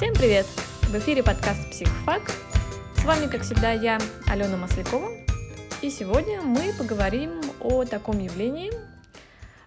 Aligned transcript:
Всем 0.00 0.14
привет! 0.14 0.46
В 0.84 0.94
эфире 0.96 1.22
подкаст 1.22 1.68
«Психфак». 1.70 2.22
С 2.96 3.04
вами, 3.04 3.26
как 3.26 3.42
всегда, 3.42 3.72
я, 3.72 3.98
Алена 4.26 4.56
Маслякова. 4.56 5.10
И 5.82 5.90
сегодня 5.90 6.40
мы 6.40 6.72
поговорим 6.78 7.38
о 7.60 7.84
таком 7.84 8.18
явлении, 8.18 8.72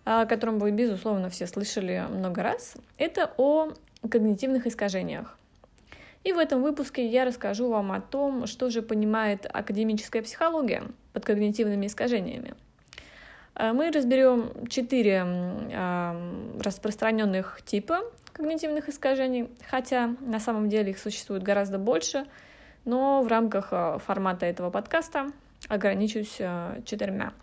о 0.06 0.26
котором 0.26 0.58
вы, 0.58 0.72
безусловно, 0.72 1.30
все 1.30 1.46
слышали 1.46 2.08
много 2.10 2.42
раз. 2.42 2.74
Это 2.98 3.32
о 3.38 3.74
когнитивных 4.10 4.66
искажениях. 4.66 5.38
И 6.24 6.34
в 6.34 6.40
этом 6.40 6.64
выпуске 6.64 7.06
я 7.06 7.26
расскажу 7.26 7.70
вам 7.70 7.92
о 7.92 8.02
том, 8.02 8.48
что 8.48 8.72
же 8.72 8.82
понимает 8.82 9.46
академическая 9.48 10.24
психология 10.24 10.82
под 11.14 11.26
когнитивными 11.26 11.86
искажениями. 11.86 12.56
Мы 13.56 13.92
разберем 13.92 14.50
четыре 14.68 15.28
распространенных 16.60 17.60
типа 17.64 18.02
когнитивных 18.34 18.90
искажений, 18.90 19.50
хотя 19.70 20.16
на 20.20 20.40
самом 20.40 20.68
деле 20.68 20.92
их 20.92 21.00
существует 21.00 21.44
гораздо 21.44 21.78
больше, 21.78 22.26
но 22.84 23.22
в 23.22 23.28
рамках 23.28 23.70
э, 23.72 24.00
формата 24.06 24.46
этого 24.46 24.70
подкаста 24.70 25.32
ограничусь 25.70 26.38
э, 26.40 26.82
четырьмя. 26.86 27.34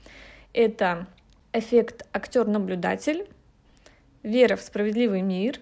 Это 0.53 1.07
эффект 1.53 2.07
актер-наблюдатель, 2.13 3.27
вера 4.23 4.57
в 4.57 4.61
справедливый 4.61 5.23
мир, 5.23 5.61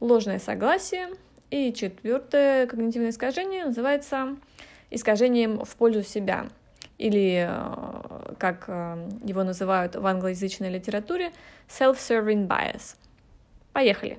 ложное 0.00 0.38
согласие 0.38 1.10
и 1.50 1.72
четвертое 1.72 2.66
когнитивное 2.66 3.10
искажение 3.10 3.66
называется 3.66 4.36
искажением 4.90 5.64
в 5.64 5.76
пользу 5.76 6.02
себя 6.02 6.46
или, 6.96 7.46
э, 7.48 8.34
как 8.38 8.68
его 8.68 9.44
называют 9.44 9.96
в 9.96 10.06
англоязычной 10.06 10.70
литературе, 10.70 11.30
self-serving 11.68 12.48
bias. 12.48 12.96
Поехали! 13.72 14.18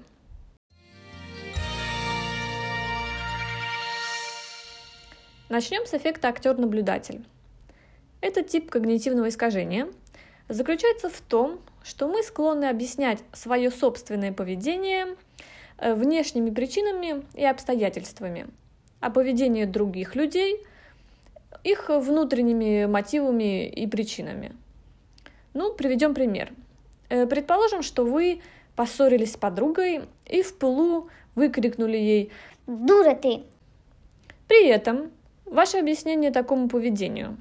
Начнем 5.52 5.85
с 5.85 5.94
эффекта 5.94 6.30
актер-наблюдатель. 6.30 7.25
Этот 8.21 8.47
тип 8.47 8.69
когнитивного 8.69 9.27
искажения 9.27 9.89
заключается 10.47 11.09
в 11.09 11.19
том, 11.19 11.59
что 11.83 12.08
мы 12.08 12.23
склонны 12.23 12.69
объяснять 12.69 13.19
свое 13.33 13.69
собственное 13.69 14.31
поведение 14.31 15.17
э, 15.77 15.93
внешними 15.93 16.52
причинами 16.52 17.25
и 17.33 17.43
обстоятельствами, 17.43 18.47
а 19.02 19.09
поведение 19.09 19.66
других 19.66 20.16
людей– 20.16 20.58
их 21.65 21.89
внутренними 21.89 22.86
мотивами 22.86 23.67
и 23.67 23.86
причинами. 23.88 24.55
Ну, 25.53 25.73
приведем 25.73 26.13
пример. 26.13 26.53
Э, 27.09 27.27
предположим, 27.27 27.81
что 27.81 28.05
вы 28.05 28.41
поссорились 28.77 29.33
с 29.33 29.38
подругой 29.38 30.03
и 30.27 30.43
в 30.43 30.58
пылу 30.58 31.09
выкрикнули 31.36 31.97
ей 31.97 32.31
«Дура 32.67 33.15
ты!». 33.15 33.43
При 34.47 34.69
этом 34.69 35.11
Ваше 35.52 35.80
объяснение 35.80 36.31
такому 36.31 36.69
поведению? 36.69 37.38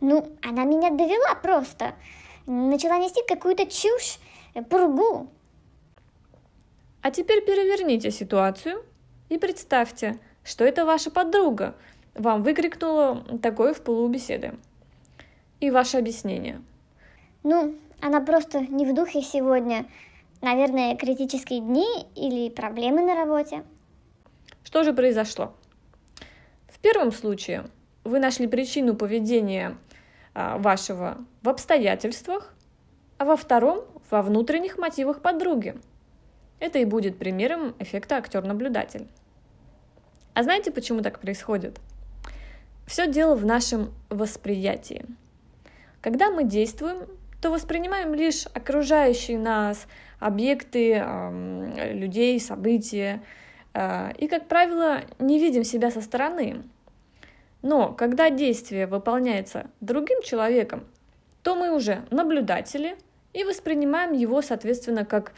Ну, 0.00 0.34
она 0.42 0.64
меня 0.64 0.90
довела 0.90 1.34
просто. 1.34 1.94
Начала 2.46 2.96
нести 2.96 3.20
какую-то 3.28 3.66
чушь, 3.66 4.18
э, 4.54 4.62
пургу. 4.62 5.28
А 7.02 7.10
теперь 7.10 7.44
переверните 7.44 8.10
ситуацию 8.10 8.82
и 9.28 9.36
представьте, 9.36 10.18
что 10.42 10.64
это 10.64 10.86
ваша 10.86 11.10
подруга 11.10 11.74
вам 12.14 12.42
выкрикнула 12.42 13.22
такое 13.42 13.74
в 13.74 13.82
полубеседы. 13.82 14.54
И 15.60 15.70
ваше 15.70 15.98
объяснение. 15.98 16.62
Ну, 17.42 17.74
она 18.00 18.22
просто 18.22 18.60
не 18.60 18.86
в 18.86 18.94
духе 18.94 19.20
сегодня. 19.20 19.84
Наверное, 20.40 20.96
критические 20.96 21.60
дни 21.60 22.06
или 22.14 22.48
проблемы 22.48 23.02
на 23.02 23.14
работе. 23.14 23.64
Что 24.62 24.82
же 24.82 24.94
произошло? 24.94 25.52
Первом 26.84 27.12
случае 27.12 27.64
вы 28.04 28.18
нашли 28.18 28.46
причину 28.46 28.94
поведения 28.94 29.78
а, 30.34 30.58
вашего 30.58 31.16
в 31.40 31.48
обстоятельствах, 31.48 32.52
а 33.16 33.24
во 33.24 33.36
втором– 33.36 33.86
во 34.10 34.20
внутренних 34.20 34.76
мотивах 34.76 35.22
подруги. 35.22 35.76
Это 36.60 36.78
и 36.78 36.84
будет 36.84 37.16
примером 37.18 37.74
эффекта 37.78 38.18
актер-наблюдатель. 38.18 39.08
А 40.34 40.42
знаете, 40.42 40.70
почему 40.70 41.00
так 41.00 41.20
происходит? 41.20 41.80
Все 42.86 43.10
дело 43.10 43.34
в 43.34 43.46
нашем 43.46 43.94
восприятии. 44.10 45.06
Когда 46.02 46.30
мы 46.30 46.44
действуем, 46.44 47.06
то 47.40 47.50
воспринимаем 47.50 48.12
лишь 48.12 48.44
окружающие 48.52 49.38
нас 49.38 49.86
объекты, 50.20 51.02
людей, 51.92 52.38
события, 52.40 53.22
а, 53.72 54.12
и, 54.18 54.28
как 54.28 54.48
правило, 54.48 55.00
не 55.18 55.38
видим 55.38 55.64
себя 55.64 55.90
со 55.90 56.02
стороны. 56.02 56.62
Но 57.64 57.94
когда 57.94 58.28
действие 58.28 58.86
выполняется 58.86 59.70
другим 59.80 60.20
человеком, 60.20 60.84
то 61.42 61.54
мы 61.54 61.74
уже 61.74 62.04
наблюдатели 62.10 62.94
и 63.32 63.42
воспринимаем 63.42 64.12
его, 64.12 64.42
соответственно, 64.42 65.06
как 65.06 65.32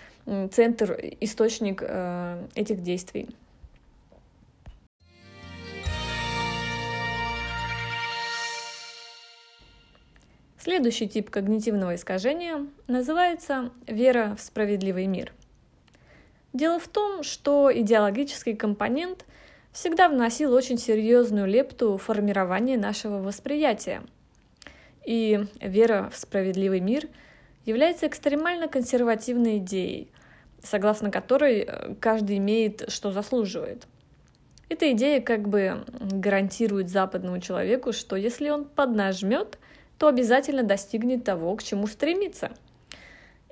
центр, 0.51 0.99
источник 1.21 1.85
э, 1.87 2.45
этих 2.57 2.83
действий. 2.83 3.29
Следующий 10.59 11.09
тип 11.09 11.31
когнитивного 11.31 11.95
искажения 11.95 12.67
называется 12.89 13.71
вера 13.87 14.35
в 14.37 14.41
справедливый 14.41 15.07
мир. 15.07 15.33
Дело 16.53 16.81
в 16.81 16.89
том, 16.89 17.23
что 17.23 17.71
идеологический 17.73 18.57
компонент– 18.57 19.25
всегда 19.77 20.09
вносил 20.09 20.55
очень 20.55 20.79
серьезную 20.79 21.47
лепту 21.47 21.99
в 21.99 22.03
формирование 22.03 22.79
нашего 22.79 23.19
восприятия. 23.19 24.03
И 25.05 25.45
вера 25.61 26.11
в 26.11 26.17
справедливый 26.17 26.81
мир 26.81 27.09
является 27.67 28.07
экстремально 28.07 28.69
консервативной 28.69 29.59
идеей, 29.59 30.11
согласно 30.63 31.11
которой 31.11 31.67
э, 31.69 31.95
каждый 32.01 32.39
имеет, 32.39 32.91
что 32.91 33.13
заслуживает. 33.13 33.87
Эта 34.71 34.91
идея 34.93 35.21
как 35.21 35.47
бы 35.47 35.85
гарантирует 36.01 36.89
западному 36.89 37.39
человеку, 37.41 37.93
что 37.93 38.17
если 38.17 38.49
он 38.49 38.65
поднажмет, 38.65 39.59
то 39.99 40.09
обязательно 40.09 40.63
достигнет 40.63 41.23
того, 41.25 41.55
к 41.55 41.63
чему 41.63 41.87
стремится. 41.87 42.51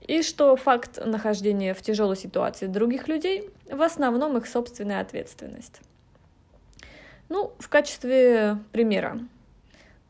И 0.01 0.23
что 0.23 0.57
факт 0.57 1.05
нахождения 1.05 1.75
в 1.75 1.83
тяжелой 1.83 2.17
ситуации 2.17 2.67
других 2.67 3.09
людей 3.09 3.51
в 3.71 3.83
основном 3.83 4.39
их 4.39 4.47
собственная 4.47 5.03
ответственность. 5.03 5.83
Ну, 7.29 7.53
в 7.59 7.69
качестве 7.69 8.59
примера. 8.73 9.19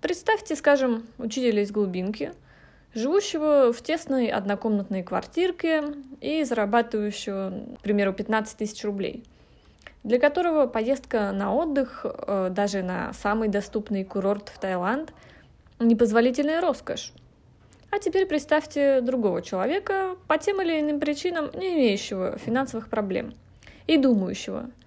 Представьте, 0.01 0.57
скажем, 0.57 1.07
учителя 1.19 1.63
из 1.63 1.71
глубинки, 1.71 2.33
живущего 2.93 3.73
в 3.73 3.81
тесной 3.83 4.29
однокомнатной 4.29 5.03
квартирке 5.03 5.85
и 6.21 6.43
зарабатывающего, 6.45 7.77
к 7.79 7.83
примеру, 7.83 8.13
15 8.13 8.59
тысяч 8.59 8.85
рублей, 8.85 9.25
для 10.03 10.19
которого 10.19 10.67
поездка 10.67 11.33
на 11.33 11.55
отдых, 11.55 12.05
э, 12.05 12.49
даже 12.51 12.83
на 12.83 13.13
самый 13.15 13.49
доступный 13.49 14.05
курорт 14.05 14.49
в 14.49 14.59
Таиланд, 14.59 15.15
непозволительная 15.79 16.61
роскошь. 16.61 17.13
А 17.91 18.01
теперь 18.01 18.27
представьте 18.27 19.01
другого 19.01 19.41
человека, 19.41 20.17
по 20.27 20.37
тем 20.37 20.61
или 20.61 20.81
иным 20.81 20.99
причинам 20.99 21.51
не 21.55 21.75
имеющего 21.75 22.37
финансовых 22.39 22.89
проблем 22.89 23.35
и 23.87 23.97
думающего– 23.97 24.69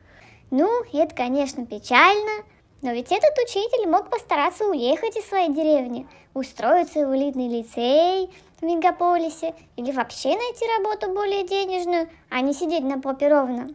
ну, 0.49 0.83
это, 0.93 1.13
конечно, 1.13 1.65
печально, 1.65 2.43
но 2.81 2.91
ведь 2.91 3.11
этот 3.11 3.37
учитель 3.43 3.89
мог 3.89 4.09
постараться 4.09 4.65
уехать 4.65 5.17
из 5.17 5.25
своей 5.25 5.49
деревни, 5.49 6.07
устроиться 6.33 7.05
в 7.05 7.15
элитный 7.15 7.49
лицей 7.49 8.29
в 8.61 8.63
мегаполисе 8.63 9.53
или 9.75 9.91
вообще 9.91 10.29
найти 10.29 10.65
работу 10.77 11.13
более 11.13 11.45
денежную, 11.45 12.07
а 12.29 12.41
не 12.41 12.53
сидеть 12.53 12.83
на 12.83 12.99
попе 12.99 13.27
ровно. 13.27 13.69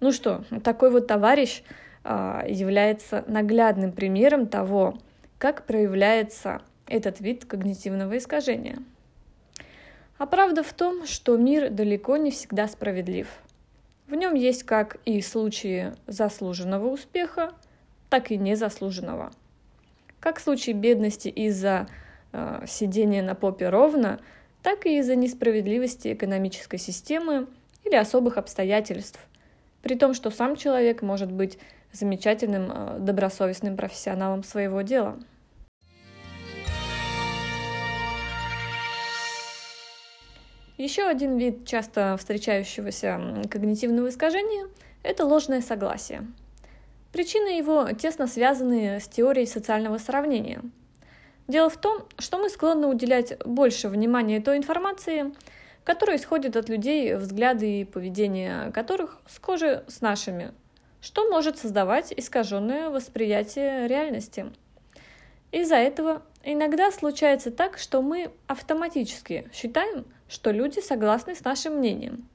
Ну 0.00 0.12
что, 0.12 0.44
такой 0.62 0.90
вот 0.90 1.08
товарищ 1.08 1.62
э, 2.04 2.42
является 2.46 3.24
наглядным 3.26 3.90
примером 3.90 4.46
того, 4.46 4.96
как 5.38 5.66
проявляется 5.66 6.62
этот 6.86 7.20
вид 7.20 7.46
когнитивного 7.46 8.16
искажения. 8.16 8.78
А 10.18 10.26
правда 10.26 10.62
в 10.62 10.72
том, 10.72 11.04
что 11.04 11.36
мир 11.36 11.68
далеко 11.70 12.16
не 12.16 12.30
всегда 12.30 12.68
справедлив– 12.68 13.26
в 14.08 14.14
нем 14.14 14.34
есть 14.34 14.62
как 14.62 14.96
и 15.04 15.20
случаи 15.20 15.92
заслуженного 16.06 16.88
успеха, 16.88 17.52
так 18.08 18.30
и 18.30 18.38
незаслуженного. 18.38 19.32
Как 20.18 20.40
в 20.40 20.72
бедности 20.72 21.28
из-за 21.28 21.88
э, 22.32 22.64
сидения 22.66 23.22
на 23.22 23.34
попе 23.34 23.68
ровно, 23.68 24.18
так 24.62 24.86
и 24.86 24.98
из-за 24.98 25.14
несправедливости 25.14 26.12
экономической 26.12 26.78
системы 26.78 27.46
или 27.84 27.94
особых 27.96 28.38
обстоятельств, 28.38 29.20
при 29.82 29.94
том, 29.94 30.14
что 30.14 30.30
сам 30.30 30.56
человек 30.56 31.02
может 31.02 31.30
быть 31.30 31.58
замечательным, 31.92 32.70
э, 32.72 32.96
добросовестным 33.00 33.76
профессионалом 33.76 34.42
своего 34.42 34.80
дела. 34.80 35.18
Еще 40.78 41.02
один 41.02 41.38
вид 41.38 41.66
часто 41.66 42.16
встречающегося 42.16 43.42
когнитивного 43.50 44.10
искажения– 44.10 44.68
это 45.02 45.24
ложное 45.24 45.60
согласие. 45.60 46.24
Причины 47.12 47.48
его 47.48 47.90
тесно 47.98 48.28
связаны 48.28 49.00
с 49.00 49.08
теорией 49.08 49.46
социального 49.46 49.98
сравнения. 49.98 50.62
Дело 51.48 51.68
в 51.68 51.76
том, 51.76 52.06
что 52.16 52.38
мы 52.38 52.48
склонны 52.48 52.86
уделять 52.86 53.44
больше 53.44 53.88
внимания 53.88 54.40
той 54.40 54.56
информации, 54.56 55.34
которая 55.82 56.16
исходит 56.16 56.56
от 56.56 56.68
людей, 56.68 57.12
взгляды 57.16 57.80
и 57.80 57.84
поведение 57.84 58.70
которых 58.70 59.18
схожи 59.26 59.82
с 59.88 60.00
нашими, 60.00 60.52
что 61.00 61.28
может 61.28 61.58
создавать 61.58 62.12
искаженное 62.16 62.88
восприятие 62.90 63.88
реальности. 63.88 64.52
Из-за 65.50 65.76
этого 65.76 66.22
иногда 66.44 66.92
случается 66.92 67.50
так, 67.50 67.78
что 67.78 68.00
мы 68.00 68.30
автоматически 68.46 69.50
считаем, 69.52 70.04
что 70.28 70.50
люди 70.50 70.80
согласны 70.80 71.34
с 71.34 71.44
нашим 71.44 71.76
мнением. 71.78 72.28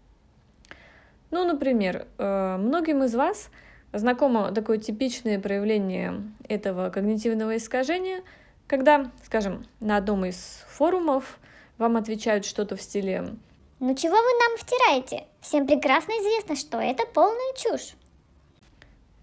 Ну, 1.32 1.46
например, 1.46 2.08
э, 2.18 2.58
многим 2.58 3.04
из 3.04 3.16
вас 3.16 3.50
знакомо 3.92 4.52
такое 4.52 4.78
типичное 4.78 5.40
проявление 5.40 6.24
этого 6.48 6.90
когнитивного 6.90 7.58
искажения, 7.58 8.22
когда, 8.68 9.12
скажем, 9.24 9.66
на 9.80 9.98
одном 9.98 10.26
из 10.26 10.64
форумов 10.68 11.40
вам 11.78 11.98
отвечают 11.98 12.46
что-то 12.46 12.76
в 12.76 12.82
стиле 12.82 13.36
«Ну 13.80 13.94
чего 13.96 14.16
вы 14.16 14.40
нам 14.40 14.58
втираете? 14.58 15.28
Всем 15.42 15.68
прекрасно 15.68 16.14
известно, 16.14 16.56
что 16.56 16.80
это 16.80 17.06
полная 17.06 17.54
чушь». 17.58 17.96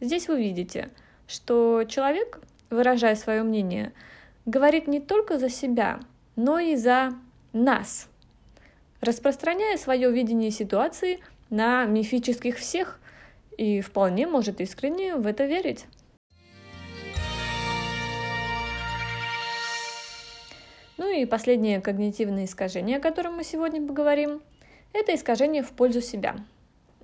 Здесь 0.00 0.28
вы 0.28 0.37
видите, 0.37 0.90
что 1.26 1.84
человек, 1.84 2.40
выражая 2.69 3.16
свое 3.16 3.43
мнение, 3.43 3.94
говорит 4.44 4.87
не 4.87 5.00
только 5.00 5.38
за 5.38 5.49
себя, 5.49 6.00
но 6.37 6.58
и 6.58 6.76
за 6.76 7.14
нас, 7.55 8.10
распространяя 9.00 9.76
свое 9.76 10.11
видение 10.11 10.50
ситуации 10.50 11.20
на 11.49 11.85
мифических 11.85 12.56
всех 12.56 12.99
и 13.56 13.81
вполне 13.81 14.26
может 14.26 14.61
искренне 14.61 15.17
в 15.17 15.26
это 15.26 15.44
верить. 15.47 15.87
Ну 20.97 21.11
и 21.11 21.25
последнее 21.25 21.81
когнитивное 21.81 22.44
искажение, 22.44 22.99
о 22.99 23.00
котором 23.00 23.35
мы 23.37 23.44
сегодня 23.44 23.87
поговорим, 23.87 24.43
это 24.93 25.14
искажение 25.14 25.62
в 25.62 25.70
пользу 25.70 26.00
себя– 26.00 26.37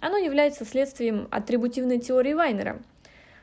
оно 0.01 0.19
является 0.19 0.65
следствием 0.65 1.29
атрибутивной 1.31 1.99
теории 1.99 2.35
Вайнера 2.35 2.79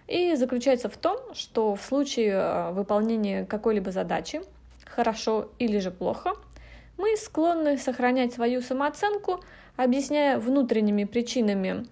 и 0.07 0.35
заключается 0.35 0.89
в 0.89 0.97
том, 0.97 1.17
что 1.33 1.75
в 1.75 1.81
случае 1.81 2.33
э, 2.33 2.71
выполнения 2.71 3.45
какой-либо 3.45 3.91
задачи, 3.91 4.41
хорошо 4.85 5.49
или 5.59 5.79
же 5.79 5.91
плохо, 5.91 6.33
мы 6.97 7.15
склонны 7.17 7.77
сохранять 7.77 8.33
свою 8.33 8.61
самооценку, 8.61 9.43
объясняя 9.75 10.37
внутренними 10.37 11.03
причинами 11.03 11.85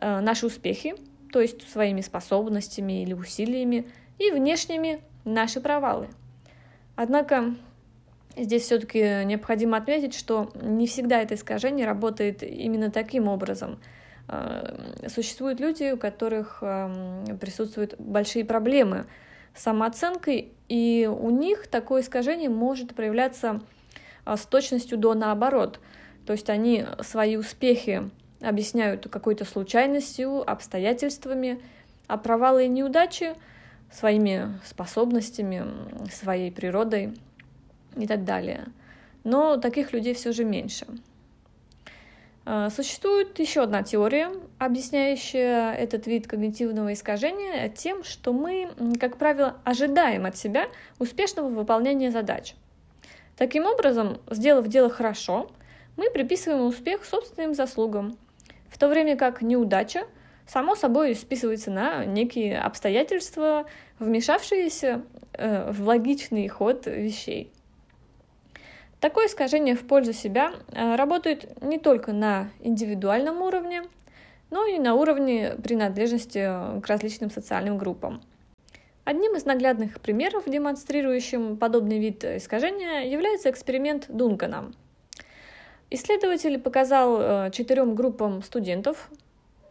э, 0.00 0.20
наши 0.20 0.46
успехи, 0.46 0.94
то 1.32 1.40
есть 1.40 1.68
своими 1.70 2.00
способностями 2.00 3.02
или 3.02 3.12
усилиями, 3.12 3.86
и 4.18 4.30
внешними 4.30 5.00
наши 5.24 5.60
провалы. 5.60 6.08
Однако 6.96 7.54
Здесь 8.36 8.62
все-таки 8.62 9.24
необходимо 9.24 9.76
отметить, 9.76 10.14
что 10.14 10.50
не 10.60 10.88
всегда 10.88 11.22
это 11.22 11.34
искажение 11.34 11.86
работает 11.86 12.42
именно 12.42 12.90
таким 12.90 13.28
образом. 13.28 13.78
Э, 14.26 15.08
существуют 15.08 15.60
люди, 15.60 15.92
у 15.92 15.96
которых 15.96 16.58
эм, 16.60 17.38
присутствуют 17.38 17.94
большие 17.98 18.44
проблемы 18.44 19.06
с 19.54 19.62
самооценкой, 19.62 20.52
и 20.68 21.08
у 21.08 21.30
них 21.30 21.68
такое 21.68 22.02
искажение 22.02 22.50
может 22.50 22.96
проявляться 22.96 23.60
с 24.26 24.46
точностью 24.46 24.98
до 24.98 25.14
наоборот. 25.14 25.80
То 26.26 26.32
есть 26.32 26.48
они 26.50 26.86
свои 27.02 27.36
успехи 27.36 28.10
объясняют 28.40 29.08
какой-то 29.10 29.44
случайностью, 29.44 30.48
обстоятельствами, 30.48 31.60
а 32.06 32.16
провалы 32.16 32.66
и 32.66 32.68
неудачи 32.68 33.34
своими 33.90 34.58
способностями, 34.64 35.64
своей 36.10 36.50
природой 36.50 37.14
и 37.96 38.06
так 38.06 38.24
далее. 38.24 38.66
Но 39.22 39.56
таких 39.56 39.92
людей 39.92 40.14
все 40.14 40.32
же 40.32 40.44
меньше. 40.44 40.86
А, 42.46 42.68
существует 42.68 43.38
еще 43.38 43.62
одна 43.62 43.82
теория, 43.82 44.30
объясняющая 44.58 45.72
этот 45.72 46.06
вид 46.06 46.26
когнитивного 46.26 46.92
искажения 46.92 47.68
тем, 47.70 48.04
что 48.04 48.32
мы, 48.32 48.70
как 49.00 49.16
правило, 49.16 49.56
ожидаем 49.64 50.26
от 50.26 50.36
себя 50.36 50.68
успешного 50.98 51.48
выполнения 51.48 52.10
задач. 52.10 52.54
Таким 53.36 53.66
образом, 53.66 54.18
сделав 54.30 54.68
дело 54.68 54.88
хорошо, 54.88 55.50
мы 55.96 56.10
приписываем 56.10 56.66
успех 56.66 57.04
собственным 57.04 57.54
заслугам, 57.54 58.16
в 58.68 58.78
то 58.78 58.88
время 58.88 59.16
как 59.16 59.42
неудача 59.42 60.06
само 60.46 60.74
собой 60.76 61.14
списывается 61.14 61.70
на 61.70 62.04
некие 62.04 62.58
обстоятельства, 62.58 63.66
вмешавшиеся 63.98 65.02
э, 65.32 65.72
в 65.72 65.86
логичный 65.86 66.48
ход 66.48 66.86
вещей. 66.86 67.52
Такое 69.00 69.26
искажение 69.26 69.74
в 69.74 69.86
пользу 69.86 70.12
себя 70.12 70.52
э, 70.72 70.96
работает 70.96 71.60
не 71.62 71.78
только 71.78 72.12
на 72.12 72.50
индивидуальном 72.60 73.42
уровне, 73.42 73.82
но 74.50 74.66
и 74.66 74.78
на 74.78 74.94
уровне 74.94 75.56
принадлежности 75.62 76.80
к 76.80 76.86
различным 76.86 77.30
социальным 77.30 77.78
группам. 77.78 78.22
Одним 79.04 79.36
из 79.36 79.44
наглядных 79.44 80.00
примеров, 80.00 80.44
демонстрирующим 80.46 81.56
подобный 81.58 81.98
вид 81.98 82.24
искажения, 82.24 83.02
является 83.02 83.50
эксперимент 83.50 84.06
Дункана. 84.08 84.72
Исследователь 85.90 86.58
показал 86.58 87.18
э, 87.20 87.50
четырем 87.52 87.94
группам 87.94 88.42
студентов, 88.42 89.10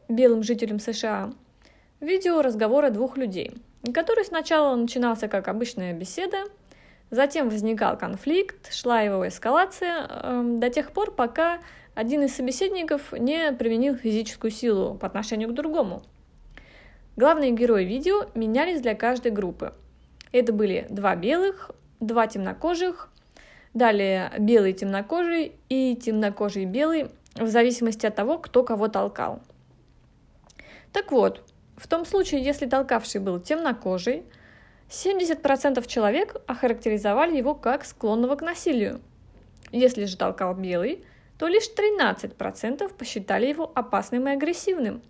белым 0.07 0.43
жителям 0.43 0.79
США, 0.79 1.33
видео 1.99 2.41
разговора 2.41 2.91
двух 2.91 3.17
людей, 3.17 3.53
который 3.93 4.23
сначала 4.23 4.75
начинался 4.75 5.27
как 5.27 5.47
обычная 5.47 5.93
беседа, 5.93 6.45
Затем 7.13 7.49
возникал 7.49 7.95
конфликт, 7.95 8.73
шла 8.73 9.01
его 9.01 9.27
эскалация 9.27 10.07
э, 10.09 10.43
до 10.57 10.71
тех 10.71 10.91
пор, 10.91 11.11
пока 11.11 11.59
один 11.93 12.23
из 12.23 12.35
собеседников 12.35 13.11
не 13.11 13.51
применил 13.51 13.95
физическую 13.95 14.49
силу 14.49 14.95
по 14.95 15.05
отношению 15.05 15.49
к 15.49 15.53
другому. 15.53 16.01
Главные 17.15 17.51
герои 17.51 17.85
видео 17.85 18.25
менялись 18.35 18.81
для 18.81 18.95
каждой 18.95 19.31
группы. 19.31 19.73
Это 20.31 20.51
были 20.51 20.87
два 20.89 21.15
белых, 21.15 21.71
два 21.99 22.27
темнокожих, 22.27 23.09
далее 23.73 24.31
белый 24.39 24.73
темнокожий 24.73 25.53
и 25.69 25.95
темнокожий 25.95 26.65
белый, 26.65 27.07
в 27.35 27.47
зависимости 27.47 28.05
от 28.05 28.15
того, 28.15 28.37
кто 28.37 28.63
кого 28.63 28.87
толкал. 28.87 29.41
Так 30.91 31.11
вот, 31.11 31.43
в 31.77 31.87
том 31.87 32.05
случае, 32.05 32.43
если 32.43 32.65
толкавший 32.67 33.21
был 33.21 33.39
темнокожий– 33.39 34.23
70% 34.93 35.87
человек 35.87 36.35
охарактеризовали 36.45 37.35
его 37.35 37.55
как 37.55 37.83
склонного 37.83 38.35
к 38.35 38.43
насилию. 38.43 39.01
Если 39.71 40.05
же 40.05 40.17
толкал 40.17 40.53
белый, 40.53 41.03
то 41.39 41.47
лишь 41.47 41.67
13% 41.75 42.93
посчитали 42.93 43.47
его 43.47 43.71
опасным 43.73 44.27
и 44.27 44.31
агрессивным. 44.31 45.01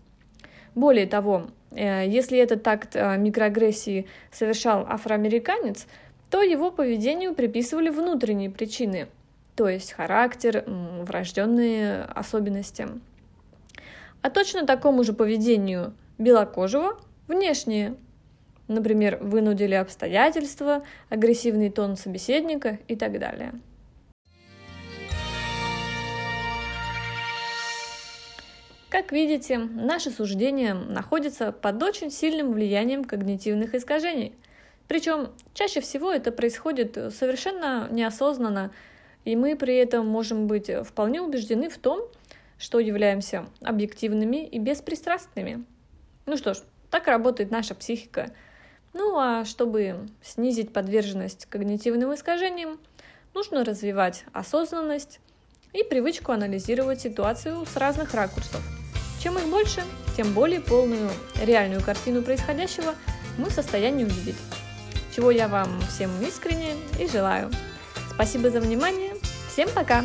Более 0.75 1.05
того, 1.05 1.47
э, 1.71 2.07
если 2.07 2.37
этот 2.37 2.67
акт 2.67 2.95
э, 2.95 3.17
микроагрессии 3.17 4.07
совершал 4.31 4.85
афроамериканец, 4.87 5.87
то 6.29 6.41
его 6.41 6.71
поведению 6.71 7.35
приписывали 7.35 7.89
внутренние 7.89 8.49
причины, 8.49 9.07
то 9.55 9.69
есть 9.69 9.91
характер, 9.91 10.63
врожденные 10.67 12.03
особенности. 12.05 12.87
А 14.21 14.29
точно 14.29 14.65
такому 14.65 15.03
же 15.03 15.13
поведению 15.13 15.93
белокожего 16.17 16.97
внешние 17.27 17.95
Например, 18.67 19.17
вынудили 19.21 19.75
обстоятельства, 19.75 20.83
агрессивный 21.09 21.69
тон 21.69 21.97
собеседника 21.97 22.79
и 22.87 22.95
так 22.95 23.19
далее. 23.19 23.53
Как 28.93 29.11
видите, 29.11 29.57
наши 29.57 30.11
суждения 30.11 30.75
находятся 30.75 31.51
под 31.51 31.81
очень 31.81 32.11
сильным 32.11 32.51
влиянием 32.51 33.03
когнитивных 33.03 33.73
искажений. 33.73 34.35
Причем 34.87 35.31
чаще 35.55 35.81
всего 35.81 36.11
это 36.11 36.31
происходит 36.31 36.93
совершенно 37.11 37.87
неосознанно, 37.89 38.69
и 39.25 39.35
мы 39.35 39.55
при 39.55 39.77
этом 39.77 40.05
можем 40.05 40.45
быть 40.45 40.69
вполне 40.85 41.23
убеждены 41.23 41.71
в 41.71 41.79
том, 41.79 42.01
что 42.59 42.77
являемся 42.77 43.47
объективными 43.63 44.45
и 44.45 44.59
беспристрастными. 44.59 45.65
Ну 46.27 46.37
что 46.37 46.53
ж, 46.53 46.59
так 46.91 47.07
работает 47.07 47.49
наша 47.49 47.73
психика– 47.73 48.31
ну 48.93 49.17
а 49.17 49.43
чтобы 49.43 50.07
снизить 50.21 50.71
подверженность 50.71 51.47
когнитивным 51.47 52.13
искажениям, 52.13 52.79
нужно 53.33 53.65
развивать 53.65 54.23
осознанность 54.33 55.19
и 55.73 55.83
привычку 55.83 56.31
анализировать 56.31 57.01
ситуацию 57.01 57.65
с 57.65 57.75
разных 57.75 58.13
ракурсов. 58.13 58.82
Чем 59.23 59.37
их 59.37 59.47
больше, 59.47 59.81
тем 60.17 60.33
более 60.33 60.59
полную 60.59 61.09
реальную 61.41 61.81
картину 61.81 62.23
происходящего 62.23 62.93
мы 63.37 63.45
в 63.45 63.53
состоянии 63.53 64.03
увидеть. 64.03 64.35
Чего 65.15 65.31
я 65.31 65.47
вам 65.47 65.81
всем 65.89 66.11
искренне 66.21 66.73
и 66.99 67.07
желаю. 67.07 67.49
Спасибо 68.13 68.49
за 68.49 68.59
внимание. 68.59 69.13
Всем 69.47 69.69
пока! 69.69 70.03